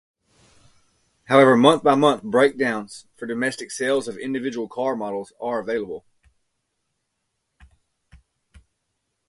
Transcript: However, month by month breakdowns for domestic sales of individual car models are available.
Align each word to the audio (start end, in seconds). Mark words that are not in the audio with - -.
However, 1.25 1.55
month 1.55 1.83
by 1.83 1.93
month 1.93 2.23
breakdowns 2.23 3.05
for 3.15 3.27
domestic 3.27 3.69
sales 3.69 4.07
of 4.07 4.17
individual 4.17 4.67
car 4.67 4.95
models 4.95 5.31
are 5.39 5.59
available. 5.59 6.05